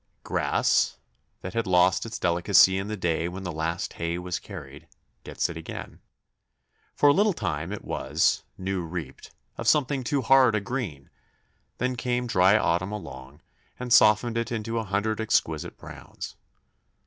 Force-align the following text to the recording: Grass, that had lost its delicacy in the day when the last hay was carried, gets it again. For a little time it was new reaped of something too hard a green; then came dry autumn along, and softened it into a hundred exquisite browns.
Grass, 0.23 0.97
that 1.41 1.53
had 1.53 1.67
lost 1.67 2.07
its 2.07 2.17
delicacy 2.17 2.75
in 2.79 2.87
the 2.87 2.97
day 2.97 3.27
when 3.27 3.43
the 3.43 3.51
last 3.51 3.93
hay 4.01 4.17
was 4.17 4.39
carried, 4.39 4.87
gets 5.23 5.47
it 5.47 5.55
again. 5.55 6.01
For 6.95 7.07
a 7.09 7.13
little 7.13 7.33
time 7.33 7.71
it 7.71 7.85
was 7.85 8.41
new 8.57 8.81
reaped 8.81 9.29
of 9.59 9.67
something 9.67 10.03
too 10.03 10.23
hard 10.23 10.55
a 10.55 10.59
green; 10.59 11.11
then 11.77 11.95
came 11.95 12.25
dry 12.25 12.57
autumn 12.57 12.91
along, 12.91 13.41
and 13.79 13.93
softened 13.93 14.39
it 14.39 14.51
into 14.51 14.79
a 14.79 14.83
hundred 14.83 15.21
exquisite 15.21 15.77
browns. 15.77 16.35